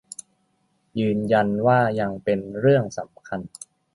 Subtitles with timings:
[0.99, 3.39] ยืนยันว่ายังเป็นเรื่องสำคัญ